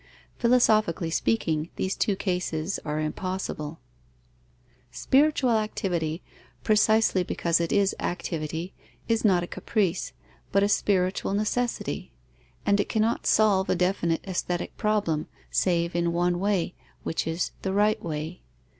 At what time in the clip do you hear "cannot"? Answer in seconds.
12.89-13.27